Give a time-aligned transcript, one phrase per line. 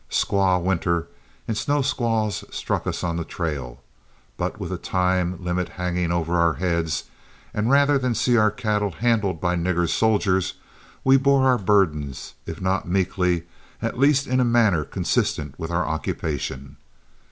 [0.09, 1.09] Squaw winter
[1.47, 3.83] and snow squalls struck us on the trail,
[4.35, 7.03] but with a time limit hanging over our heads,
[7.53, 10.55] and rather than see our cattle handled by nigger soldiers,
[11.03, 13.43] we bore our burdens, if not meekly,
[13.79, 16.77] at least in a manner consistent with our occupation.